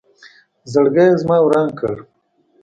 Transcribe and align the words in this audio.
زړګې 0.71 1.05
یې 1.09 1.17
زما 1.21 1.37
وران 1.43 1.67
کړ 1.79 1.93